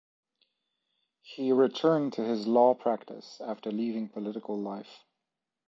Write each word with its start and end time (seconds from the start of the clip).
He 1.21 1.51
returned 1.51 2.13
to 2.13 2.23
his 2.23 2.47
law 2.47 2.73
practice 2.73 3.39
after 3.39 3.69
leaving 3.71 4.09
political 4.09 4.57
life. 4.59 5.03